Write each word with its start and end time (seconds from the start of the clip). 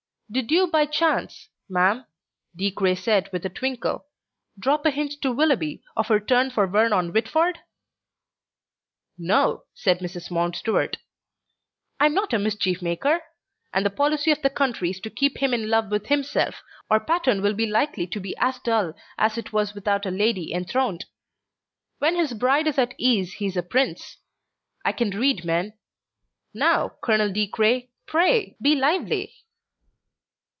"Did 0.33 0.49
you 0.49 0.67
by 0.67 0.85
chance, 0.85 1.49
ma'am," 1.67 2.05
De 2.55 2.71
Craye 2.71 2.95
said, 2.95 3.29
with 3.33 3.45
a 3.45 3.49
twinkle, 3.49 4.05
"drop 4.57 4.85
a 4.85 4.89
hint 4.89 5.15
to 5.21 5.31
Willoughby 5.33 5.83
of 5.97 6.07
her 6.07 6.21
turn 6.21 6.49
for 6.51 6.65
Vernon 6.67 7.11
Whitford?" 7.11 7.59
"No," 9.17 9.65
said 9.73 9.99
Mrs. 9.99 10.31
Mountstuart, 10.31 10.95
"I'm 11.99 12.13
not 12.13 12.31
a 12.31 12.39
mischief 12.39 12.81
maker; 12.81 13.21
and 13.73 13.85
the 13.85 13.89
policy 13.89 14.31
of 14.31 14.41
the 14.41 14.49
county 14.49 14.91
is 14.91 15.01
to 15.01 15.09
keep 15.09 15.39
him 15.39 15.53
in 15.53 15.69
love 15.69 15.91
with 15.91 16.05
himself, 16.05 16.63
or 16.89 17.01
Patterne 17.01 17.41
will 17.41 17.53
be 17.53 17.65
likely 17.67 18.07
to 18.07 18.21
be 18.21 18.33
as 18.39 18.57
dull 18.59 18.93
as 19.17 19.37
it 19.37 19.51
was 19.51 19.73
without 19.73 20.05
a 20.05 20.11
lady 20.11 20.53
enthroned. 20.53 21.07
When 21.97 22.15
his 22.15 22.33
pride 22.33 22.67
is 22.67 22.77
at 22.79 22.95
ease 22.97 23.33
he 23.33 23.47
is 23.47 23.57
a 23.57 23.63
prince. 23.63 24.15
I 24.85 24.93
can 24.93 25.09
read 25.09 25.43
men. 25.43 25.73
Now, 26.53 26.95
Colonel 27.01 27.33
De 27.33 27.47
Craye, 27.47 27.89
pray, 28.07 28.55
be 28.61 28.75
lively." 28.75 29.35